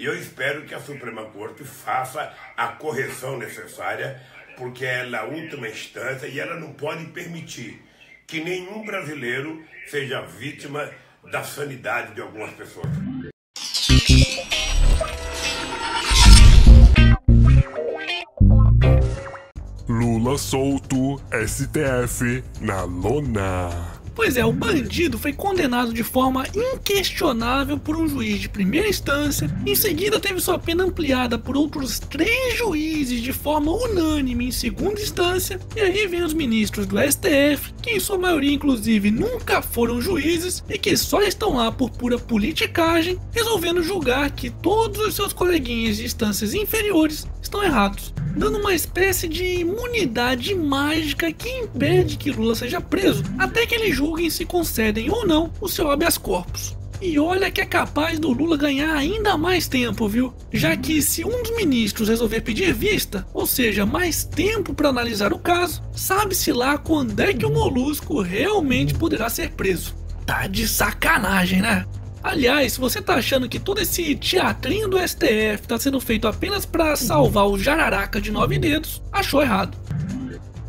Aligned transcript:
Eu 0.00 0.18
espero 0.18 0.64
que 0.64 0.74
a 0.74 0.80
Suprema 0.80 1.26
Corte 1.26 1.62
faça 1.62 2.32
a 2.56 2.68
correção 2.68 3.36
necessária, 3.36 4.18
porque 4.56 4.84
ela 4.84 5.18
é 5.18 5.20
a 5.20 5.24
última 5.24 5.68
instância 5.68 6.26
e 6.26 6.40
ela 6.40 6.58
não 6.58 6.72
pode 6.72 7.04
permitir 7.08 7.82
que 8.26 8.42
nenhum 8.42 8.84
brasileiro 8.84 9.62
seja 9.86 10.22
vítima 10.22 10.90
da 11.30 11.44
sanidade 11.44 12.14
de 12.14 12.22
algumas 12.22 12.50
pessoas. 12.54 12.88
Lula 19.86 20.38
solto, 20.38 21.20
STF 21.46 22.42
na 22.60 22.84
lona. 22.84 23.99
Pois 24.14 24.36
é, 24.36 24.44
o 24.44 24.52
bandido 24.52 25.18
foi 25.18 25.32
condenado 25.32 25.92
de 25.92 26.02
forma 26.02 26.46
inquestionável 26.54 27.78
por 27.78 27.96
um 27.96 28.08
juiz 28.08 28.40
de 28.40 28.48
primeira 28.48 28.88
instância, 28.88 29.50
em 29.66 29.74
seguida 29.74 30.20
teve 30.20 30.40
sua 30.40 30.58
pena 30.58 30.84
ampliada 30.84 31.38
por 31.38 31.56
outros 31.56 31.98
três 31.98 32.58
juízes 32.58 33.22
de 33.22 33.32
forma 33.32 33.72
unânime 33.72 34.48
em 34.48 34.52
segunda 34.52 35.00
instância, 35.00 35.60
e 35.76 35.80
aí 35.80 36.06
vem 36.06 36.22
os 36.22 36.34
ministros 36.34 36.86
do 36.86 36.98
STF, 36.98 37.72
que 37.80 37.90
em 37.90 38.00
sua 38.00 38.18
maioria 38.18 38.52
inclusive 38.52 39.10
nunca 39.10 39.62
foram 39.62 40.00
juízes 40.00 40.62
e 40.68 40.78
que 40.78 40.96
só 40.96 41.22
estão 41.22 41.56
lá 41.56 41.70
por 41.70 41.90
pura 41.90 42.18
politicagem, 42.18 43.18
resolvendo 43.32 43.82
julgar 43.82 44.30
que 44.30 44.50
todos 44.50 45.00
os 45.00 45.14
seus 45.14 45.32
coleguinhas 45.32 45.96
de 45.96 46.04
instâncias 46.04 46.54
inferiores 46.54 47.26
estão 47.40 47.62
errados, 47.62 48.12
dando 48.36 48.58
uma 48.58 48.74
espécie 48.74 49.28
de 49.28 49.44
imunidade 49.44 50.54
mágica 50.54 51.32
que 51.32 51.48
impede 51.48 52.16
que 52.16 52.30
Lula 52.30 52.54
seja 52.54 52.80
preso, 52.80 53.22
até 53.38 53.66
que 53.66 53.74
eles 53.74 53.96
julguem 53.96 54.30
se 54.30 54.44
concedem 54.44 55.10
ou 55.10 55.26
não 55.26 55.52
o 55.60 55.68
seu 55.68 55.90
habeas 55.90 56.18
corpus. 56.18 56.76
E 57.00 57.18
olha 57.18 57.50
que 57.50 57.62
é 57.62 57.64
capaz 57.64 58.18
do 58.18 58.30
Lula 58.30 58.58
ganhar 58.58 58.94
ainda 58.94 59.38
mais 59.38 59.66
tempo, 59.66 60.06
viu? 60.06 60.34
Já 60.52 60.76
que 60.76 61.00
se 61.00 61.24
um 61.24 61.42
dos 61.42 61.56
ministros 61.56 62.10
resolver 62.10 62.42
pedir 62.42 62.74
vista, 62.74 63.26
ou 63.32 63.46
seja, 63.46 63.86
mais 63.86 64.22
tempo 64.22 64.74
para 64.74 64.90
analisar 64.90 65.32
o 65.32 65.38
caso, 65.38 65.82
sabe-se 65.92 66.52
lá 66.52 66.76
quando 66.76 67.18
é 67.20 67.32
que 67.32 67.46
o 67.46 67.50
molusco 67.50 68.20
realmente 68.20 68.92
poderá 68.92 69.30
ser 69.30 69.52
preso. 69.52 69.94
Tá 70.26 70.46
de 70.46 70.68
sacanagem, 70.68 71.62
né? 71.62 71.86
Aliás, 72.22 72.74
se 72.74 72.80
você 72.80 73.00
tá 73.00 73.14
achando 73.14 73.48
que 73.48 73.58
todo 73.58 73.80
esse 73.80 74.14
teatrinho 74.14 74.88
do 74.88 74.98
STF 74.98 75.66
tá 75.66 75.78
sendo 75.78 76.00
feito 76.00 76.28
apenas 76.28 76.66
para 76.66 76.94
salvar 76.96 77.46
o 77.46 77.58
jararaca 77.58 78.20
de 78.20 78.30
nove 78.30 78.58
dedos, 78.58 79.02
achou 79.10 79.42
errado. 79.42 79.76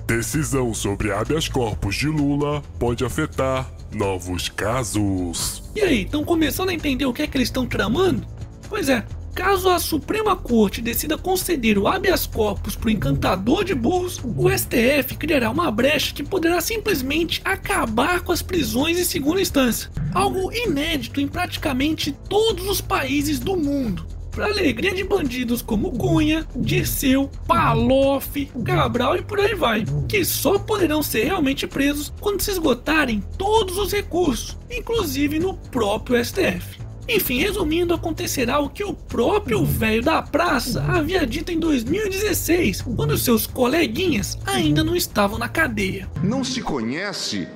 Decisão 0.07 0.73
sobre 0.73 1.11
habeas 1.11 1.47
corpus 1.47 1.95
de 1.95 2.07
Lula 2.07 2.61
pode 2.79 3.03
afetar 3.03 3.69
novos 3.91 4.49
casos. 4.49 5.63
E 5.75 5.81
aí, 5.81 6.03
estão 6.03 6.23
começando 6.23 6.69
a 6.69 6.73
entender 6.73 7.05
o 7.05 7.13
que 7.13 7.21
é 7.21 7.27
que 7.27 7.37
eles 7.37 7.49
estão 7.49 7.65
tramando? 7.65 8.25
Pois 8.69 8.87
é, 8.87 9.05
Caso 9.33 9.69
a 9.69 9.79
Suprema 9.79 10.35
Corte 10.35 10.81
decida 10.81 11.17
conceder 11.17 11.77
o 11.77 11.87
habeas 11.87 12.27
corpus 12.27 12.75
para 12.75 12.87
o 12.87 12.91
encantador 12.91 13.63
de 13.63 13.73
burros, 13.73 14.19
o 14.23 14.49
STF 14.49 15.15
criará 15.17 15.49
uma 15.49 15.71
brecha 15.71 16.13
que 16.13 16.21
poderá 16.21 16.59
simplesmente 16.59 17.41
acabar 17.45 18.21
com 18.21 18.31
as 18.31 18.41
prisões 18.41 18.99
em 18.99 19.03
segunda 19.05 19.41
instância, 19.41 19.89
algo 20.13 20.51
inédito 20.51 21.21
em 21.21 21.27
praticamente 21.27 22.11
todos 22.27 22.67
os 22.67 22.81
países 22.81 23.39
do 23.39 23.55
mundo. 23.55 24.05
Para 24.31 24.45
alegria 24.45 24.93
de 24.93 25.03
bandidos 25.03 25.61
como 25.61 25.91
Cunha, 25.91 26.47
Dirceu, 26.55 27.29
Palof, 27.45 28.45
Cabral 28.63 29.17
e 29.17 29.21
por 29.21 29.39
aí 29.39 29.53
vai, 29.53 29.83
que 30.07 30.23
só 30.23 30.57
poderão 30.57 31.03
ser 31.03 31.25
realmente 31.25 31.67
presos 31.67 32.13
quando 32.19 32.41
se 32.41 32.51
esgotarem 32.51 33.21
todos 33.37 33.77
os 33.77 33.91
recursos, 33.91 34.57
inclusive 34.69 35.37
no 35.37 35.53
próprio 35.53 36.23
STF. 36.23 36.80
Enfim, 37.07 37.39
resumindo, 37.39 37.93
acontecerá 37.93 38.59
o 38.59 38.69
que 38.69 38.83
o 38.83 38.93
próprio 38.93 39.65
velho 39.65 40.03
da 40.03 40.21
praça 40.21 40.83
havia 40.83 41.25
dito 41.25 41.51
em 41.51 41.59
2016, 41.59 42.83
quando 42.95 43.17
seus 43.17 43.47
coleguinhas 43.47 44.37
ainda 44.45 44.83
não 44.83 44.95
estavam 44.95 45.37
na 45.37 45.49
cadeia. 45.49 46.09
Não 46.23 46.43
se 46.43 46.61
conhece 46.61 47.47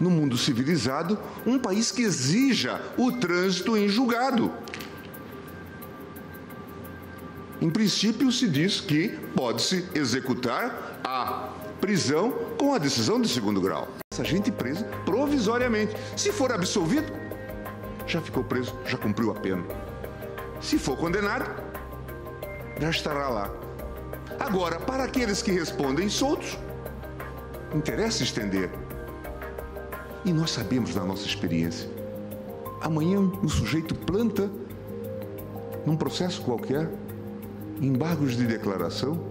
no 0.00 0.10
mundo 0.10 0.36
civilizado 0.38 1.18
um 1.46 1.58
país 1.58 1.90
que 1.90 2.02
exija 2.02 2.80
o 2.96 3.12
trânsito 3.12 3.76
em 3.76 3.88
julgado. 3.88 4.52
Em 7.60 7.68
princípio, 7.68 8.30
se 8.30 8.48
diz 8.48 8.80
que 8.80 9.08
pode-se 9.34 9.84
executar 9.92 11.00
a 11.02 11.52
prisão 11.80 12.30
com 12.56 12.72
a 12.72 12.78
decisão 12.78 13.20
de 13.20 13.28
segundo 13.28 13.60
grau. 13.60 13.88
Essa 14.12 14.24
gente 14.24 14.50
presa 14.52 14.84
provisoriamente. 15.38 15.94
Se 16.16 16.32
for 16.32 16.52
absolvido, 16.52 17.12
já 18.06 18.20
ficou 18.20 18.42
preso, 18.42 18.76
já 18.84 18.98
cumpriu 18.98 19.30
a 19.30 19.34
pena. 19.34 19.64
Se 20.60 20.78
for 20.78 20.96
condenado, 20.96 21.48
já 22.80 22.90
estará 22.90 23.28
lá. 23.28 23.50
Agora, 24.40 24.80
para 24.80 25.04
aqueles 25.04 25.40
que 25.40 25.52
respondem 25.52 26.08
soltos, 26.08 26.58
interessa 27.74 28.22
estender. 28.24 28.70
E 30.24 30.32
nós 30.32 30.50
sabemos 30.50 30.94
da 30.94 31.04
nossa 31.04 31.24
experiência. 31.24 31.88
Amanhã 32.80 33.18
um 33.20 33.48
sujeito 33.48 33.94
planta 33.94 34.50
num 35.86 35.96
processo 35.96 36.42
qualquer 36.42 36.90
embargos 37.80 38.36
de 38.36 38.44
declaração 38.44 39.28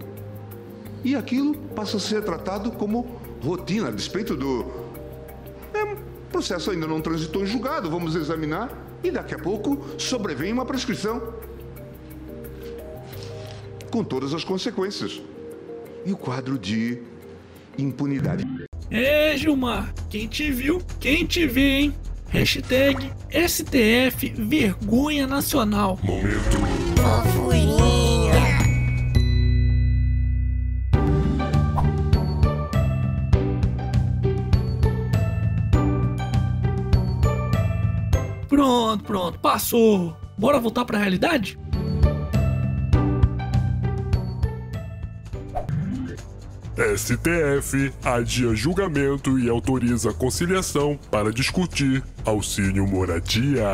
e 1.04 1.14
aquilo 1.14 1.54
passa 1.76 1.98
a 1.98 2.00
ser 2.00 2.24
tratado 2.24 2.72
como 2.72 3.20
rotina, 3.42 3.88
a 3.88 3.90
despeito 3.90 4.34
do 4.34 4.77
processo 6.38 6.70
ainda 6.70 6.86
não 6.86 7.00
transitou 7.00 7.42
em 7.42 7.46
julgado, 7.46 7.90
vamos 7.90 8.14
examinar 8.14 8.70
e 9.02 9.10
daqui 9.10 9.34
a 9.34 9.38
pouco 9.38 9.84
sobrevém 9.98 10.52
uma 10.52 10.64
prescrição. 10.64 11.34
Com 13.90 14.04
todas 14.04 14.32
as 14.32 14.44
consequências. 14.44 15.20
E 16.06 16.12
o 16.12 16.16
quadro 16.16 16.56
de 16.56 17.02
impunidade. 17.76 18.44
É, 18.88 19.36
Gilmar, 19.36 19.92
quem 20.08 20.28
te 20.28 20.48
viu, 20.52 20.80
quem 21.00 21.26
te 21.26 21.44
vê, 21.44 21.80
hein? 21.80 21.94
Hashtag 22.28 23.10
STF 23.32 24.32
Vergonha 24.36 25.26
Nacional. 25.26 25.98
Momento. 26.04 26.56
Fofurinha. 27.34 27.97
Pronto, 38.48 39.04
pronto, 39.04 39.38
passou. 39.38 40.16
Bora 40.36 40.58
voltar 40.58 40.84
para 40.84 40.96
a 40.96 41.00
realidade? 41.00 41.58
STF 46.96 47.92
adia 48.04 48.54
julgamento 48.54 49.36
e 49.36 49.48
autoriza 49.48 50.12
conciliação 50.12 50.96
para 51.10 51.32
discutir 51.32 52.04
auxílio 52.24 52.86
moradia. 52.86 53.66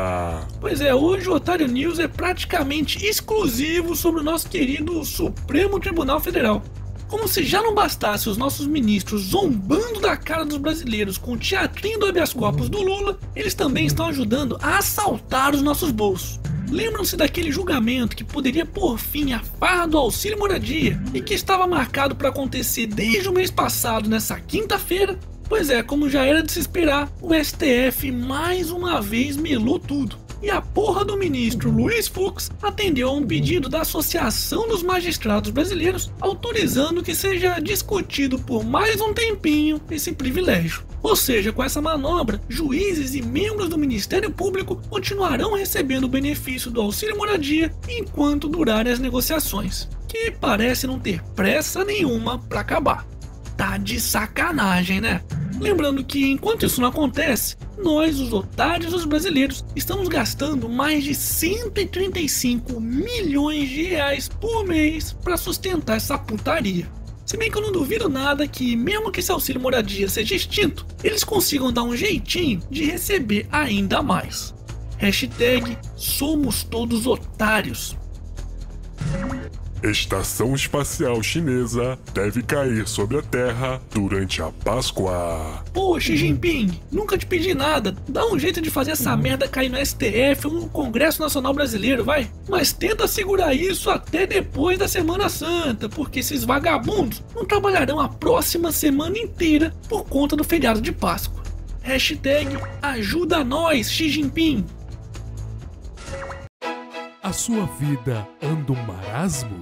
Pois 0.59 0.81
é, 0.81 0.93
hoje 0.93 1.29
o 1.29 1.33
Otário 1.33 1.67
News 1.67 1.99
é 1.99 2.07
praticamente 2.07 3.05
exclusivo 3.05 3.95
sobre 3.95 4.21
o 4.21 4.23
nosso 4.23 4.49
querido 4.49 5.05
Supremo 5.05 5.79
Tribunal 5.79 6.19
Federal. 6.19 6.63
Como 7.07 7.27
se 7.27 7.43
já 7.43 7.61
não 7.61 7.73
bastasse 7.73 8.27
os 8.27 8.37
nossos 8.37 8.65
ministros 8.65 9.23
zombando 9.23 9.99
da 9.99 10.17
cara 10.17 10.43
dos 10.43 10.57
brasileiros 10.57 11.17
com 11.17 11.33
o 11.33 11.37
teatrinho 11.37 11.99
do 11.99 12.07
habeas 12.07 12.33
corpus 12.33 12.67
do 12.67 12.81
Lula, 12.81 13.19
eles 13.35 13.53
também 13.53 13.85
estão 13.85 14.07
ajudando 14.07 14.57
a 14.61 14.79
assaltar 14.79 15.53
os 15.53 15.61
nossos 15.61 15.91
bolsos. 15.91 16.39
Lembram-se 16.69 17.15
daquele 17.15 17.51
julgamento 17.51 18.15
que 18.15 18.23
poderia 18.23 18.65
pôr 18.65 18.97
fim 18.97 19.33
à 19.33 19.39
farra 19.39 19.85
do 19.87 19.97
auxílio 19.97 20.39
moradia 20.39 20.99
e 21.13 21.21
que 21.21 21.35
estava 21.35 21.67
marcado 21.67 22.15
para 22.15 22.29
acontecer 22.29 22.87
desde 22.87 23.29
o 23.29 23.33
mês 23.33 23.51
passado, 23.51 24.09
nessa 24.09 24.39
quinta-feira? 24.39 25.17
Pois 25.47 25.69
é, 25.69 25.83
como 25.83 26.09
já 26.09 26.25
era 26.25 26.41
de 26.41 26.51
se 26.51 26.59
esperar, 26.59 27.07
o 27.21 27.31
STF 27.35 28.11
mais 28.11 28.71
uma 28.71 28.99
vez 28.99 29.37
melou 29.37 29.77
tudo. 29.77 30.24
E 30.41 30.49
a 30.49 30.61
porra 30.61 31.03
do 31.03 31.17
ministro 31.17 31.71
Luiz 31.71 32.07
Fux 32.07 32.51
atendeu 32.61 33.09
a 33.09 33.13
um 33.13 33.25
pedido 33.25 33.69
da 33.69 33.81
Associação 33.81 34.67
dos 34.67 34.83
Magistrados 34.83 35.51
Brasileiros 35.51 36.11
autorizando 36.19 37.03
que 37.03 37.15
seja 37.15 37.59
discutido 37.59 38.37
por 38.39 38.63
mais 38.63 38.99
um 39.01 39.13
tempinho 39.13 39.81
esse 39.89 40.11
privilégio. 40.11 40.83
Ou 41.01 41.15
seja, 41.15 41.53
com 41.53 41.63
essa 41.63 41.81
manobra, 41.81 42.41
juízes 42.49 43.13
e 43.13 43.21
membros 43.21 43.69
do 43.69 43.77
Ministério 43.77 44.31
Público 44.31 44.81
continuarão 44.89 45.53
recebendo 45.53 46.05
o 46.05 46.09
benefício 46.09 46.71
do 46.71 46.81
auxílio 46.81 47.15
moradia 47.15 47.71
enquanto 47.87 48.49
durarem 48.49 48.91
as 48.91 48.99
negociações, 48.99 49.87
que 50.07 50.31
parece 50.31 50.87
não 50.87 50.99
ter 50.99 51.21
pressa 51.35 51.85
nenhuma 51.85 52.39
para 52.39 52.61
acabar. 52.61 53.05
Tá 53.55 53.77
de 53.77 54.01
sacanagem, 54.01 54.99
né? 54.99 55.21
Lembrando 55.59 56.03
que 56.03 56.31
enquanto 56.31 56.65
isso 56.65 56.81
não 56.81 56.89
acontece, 56.89 57.55
nós, 57.77 58.19
os 58.19 58.33
otários 58.33 58.93
os 58.93 59.05
brasileiros, 59.05 59.63
estamos 59.75 60.07
gastando 60.07 60.67
mais 60.67 61.03
de 61.03 61.15
135 61.15 62.79
milhões 62.79 63.69
de 63.69 63.83
reais 63.83 64.27
por 64.27 64.65
mês 64.65 65.13
para 65.13 65.37
sustentar 65.37 65.97
essa 65.97 66.17
putaria. 66.17 66.87
Se 67.25 67.37
bem 67.37 67.49
que 67.49 67.57
eu 67.57 67.61
não 67.61 67.71
duvido 67.71 68.07
nada 68.07 68.47
que, 68.47 68.75
mesmo 68.75 69.11
que 69.11 69.19
esse 69.19 69.31
auxílio 69.31 69.59
moradia 69.59 70.07
seja 70.07 70.35
extinto, 70.35 70.85
eles 71.03 71.23
consigam 71.23 71.73
dar 71.73 71.83
um 71.83 71.95
jeitinho 71.95 72.61
de 72.69 72.85
receber 72.85 73.47
ainda 73.51 74.01
mais. 74.03 74.53
Hashtag 74.97 75.77
somos 75.95 76.63
todos 76.63 77.07
otários. 77.07 77.97
Estação 79.89 80.55
espacial 80.55 81.21
chinesa 81.21 81.97
deve 82.11 82.41
cair 82.41 82.87
sobre 82.87 83.19
a 83.19 83.21
Terra 83.21 83.79
durante 83.93 84.41
a 84.41 84.51
Páscoa. 84.51 85.63
Pô, 85.71 85.99
Xi 85.99 86.17
Jinping, 86.17 86.81
nunca 86.91 87.17
te 87.17 87.25
pedi 87.25 87.53
nada. 87.53 87.95
Dá 88.07 88.25
um 88.25 88.39
jeito 88.39 88.59
de 88.59 88.71
fazer 88.71 88.91
essa 88.91 89.15
merda 89.15 89.47
cair 89.47 89.69
no 89.69 89.77
STF 89.77 90.47
ou 90.47 90.53
no 90.53 90.69
Congresso 90.69 91.21
Nacional 91.21 91.53
Brasileiro, 91.53 92.03
vai. 92.03 92.31
Mas 92.49 92.73
tenta 92.73 93.07
segurar 93.07 93.53
isso 93.53 93.91
até 93.91 94.25
depois 94.25 94.79
da 94.79 94.87
Semana 94.87 95.29
Santa, 95.29 95.87
porque 95.87 96.19
esses 96.19 96.43
vagabundos 96.43 97.23
não 97.35 97.45
trabalharão 97.45 97.99
a 97.99 98.09
próxima 98.09 98.71
semana 98.71 99.17
inteira 99.17 99.71
por 99.87 100.03
conta 100.05 100.35
do 100.35 100.43
feriado 100.43 100.81
de 100.81 100.91
Páscoa. 100.91 101.43
Hashtag 101.83 102.57
ajuda 102.81 103.43
nós, 103.43 103.91
Xi 103.91 104.09
Jinping. 104.09 104.65
A 107.25 107.33
sua 107.33 107.65
vida 107.65 108.27
anda 108.39 108.71
um 108.71 108.85
marasmo? 108.85 109.59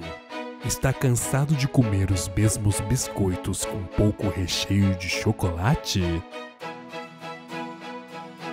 Está 0.66 0.92
cansado 0.92 1.54
de 1.54 1.66
comer 1.66 2.10
os 2.10 2.28
mesmos 2.28 2.78
biscoitos 2.80 3.64
com 3.64 3.82
pouco 3.84 4.28
recheio 4.28 4.94
de 4.96 5.08
chocolate? 5.08 6.22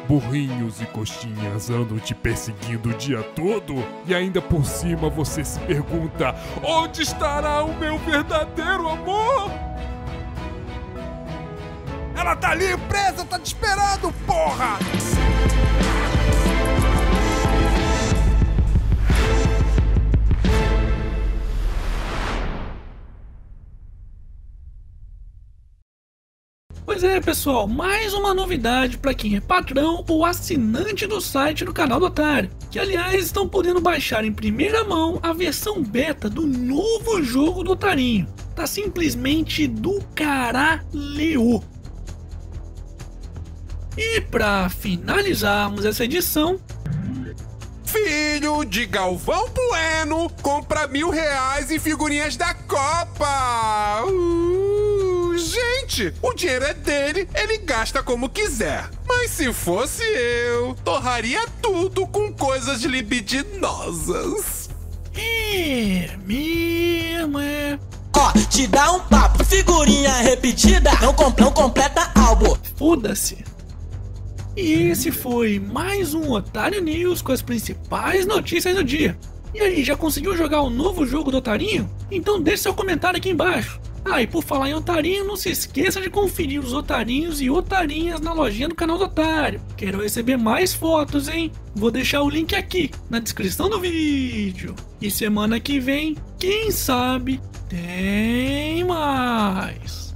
Burrinhos 0.08 0.80
e 0.80 0.86
coxinhas 0.86 1.70
andam 1.70 2.00
te 2.00 2.16
perseguindo 2.16 2.88
o 2.88 2.94
dia 2.94 3.22
todo 3.36 3.86
e 4.08 4.16
ainda 4.16 4.42
por 4.42 4.66
cima 4.66 5.10
você 5.10 5.44
se 5.44 5.60
pergunta: 5.60 6.34
onde 6.64 7.02
estará 7.02 7.66
o 7.66 7.78
meu 7.78 7.98
verdadeiro 7.98 8.88
amor? 8.88 9.52
Ela 12.16 12.34
tá 12.38 12.52
ali 12.52 12.78
presa, 12.88 13.26
tá 13.26 13.38
te 13.38 13.48
esperando, 13.48 14.14
porra! 14.26 14.80
É, 27.12 27.20
pessoal, 27.20 27.68
mais 27.68 28.14
uma 28.14 28.34
novidade 28.34 28.98
para 28.98 29.14
quem 29.14 29.36
é 29.36 29.42
patrão 29.42 30.06
ou 30.08 30.26
assinante 30.26 31.06
do 31.06 31.20
site 31.20 31.66
do 31.66 31.74
canal 31.74 32.00
do 32.00 32.06
Otário, 32.06 32.50
que 32.70 32.80
aliás 32.80 33.26
estão 33.26 33.50
podendo 33.50 33.82
baixar 33.82 34.24
em 34.24 34.32
primeira 34.32 34.86
mão 34.86 35.20
a 35.22 35.34
versão 35.34 35.84
beta 35.84 36.30
do 36.30 36.48
novo 36.48 37.22
jogo 37.22 37.64
do 37.64 37.72
Otarinho. 37.72 38.28
Tá 38.56 38.66
simplesmente 38.66 39.68
do 39.68 40.02
caralho. 40.16 41.62
E 43.98 44.22
para 44.22 44.70
finalizarmos 44.70 45.84
essa 45.84 46.06
edição, 46.06 46.62
Filho 47.84 48.64
de 48.64 48.86
Galvão 48.86 49.50
Bueno 49.50 50.30
compra 50.42 50.88
mil 50.88 51.10
reais 51.10 51.70
em 51.72 51.78
figurinhas 51.78 52.38
da 52.38 52.54
Copa. 52.54 54.06
Uh, 54.06 54.51
gente, 55.38 56.14
o 56.22 56.34
dinheiro 56.34 56.66
é 56.66 56.74
dele, 56.74 57.28
ele 57.34 57.58
gasta 57.60 58.02
como 58.04 58.30
quiser. 58.30 58.90
Mas 59.08 59.32
se 59.32 59.52
fosse 59.54 60.04
eu, 60.04 60.76
torraria 60.84 61.46
tudo 61.62 62.08
com 62.08 62.34
coisas 62.34 62.82
libidinosas. 62.84 64.70
é 65.16 66.18
mesmo, 66.26 67.40
é. 67.40 67.80
Ó, 68.16 68.32
te 68.50 68.68
dá 68.68 68.92
um 68.92 69.00
papo, 69.00 69.44
figurinha 69.44 70.14
repetida, 70.18 70.92
não, 71.02 71.16
não 71.40 71.52
completa 71.52 72.12
álbum. 72.16 72.56
Foda-se. 72.78 73.44
E 74.56 74.74
esse 74.92 75.12
foi 75.12 75.60
mais 75.60 76.14
um 76.14 76.32
Otário 76.32 76.82
News 76.82 77.22
com 77.22 77.32
as 77.32 77.42
principais 77.42 78.26
notícias 78.26 78.76
do 78.76 78.84
dia. 78.84 79.18
E 79.54 79.60
aí, 79.60 79.84
já 79.84 79.98
conseguiu 79.98 80.36
jogar 80.36 80.62
o 80.62 80.70
novo 80.70 81.06
jogo 81.06 81.32
do 81.32 81.38
Otarinho? 81.38 81.90
Então 82.10 82.40
deixe 82.40 82.64
seu 82.64 82.74
comentário 82.74 83.18
aqui 83.18 83.30
embaixo. 83.30 83.80
Ah, 84.04 84.22
e 84.22 84.28
por 84.28 84.44
falar 84.44 84.70
em 84.70 84.74
Otarinho, 84.74 85.26
não 85.26 85.36
se 85.36 85.50
esqueça 85.50 86.02
de 86.02 86.10
conferir 86.10 86.60
os 86.60 86.74
Otarinhos 86.74 87.42
e 87.42 87.50
Otarinhas 87.50 88.20
na 88.20 88.34
lojinha 88.34 88.68
do 88.68 88.76
canal 88.76 88.98
do 88.98 89.06
Otário. 89.06 89.62
Quero 89.78 90.02
receber 90.02 90.38
mais 90.38 90.74
fotos, 90.74 91.28
hein? 91.28 91.52
Vou 91.76 91.92
deixar 91.92 92.22
o 92.22 92.30
link 92.30 92.56
aqui 92.56 92.90
na 93.10 93.20
descrição 93.20 93.70
do 93.70 93.80
vídeo. 93.80 94.76
E 95.02 95.10
semana 95.10 95.60
que 95.60 95.80
vem, 95.80 96.18
quem 96.40 96.72
sabe, 96.72 97.40
tem 97.70 98.84
mais. 98.84 100.11